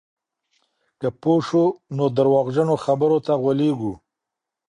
که 0.99 1.07
پوه 1.21 1.39
شو، 1.47 1.63
نو 1.95 2.05
درواغجنو 2.17 2.75
خبرو 2.85 3.17
ته 3.25 3.33
غولېږو. 3.41 3.93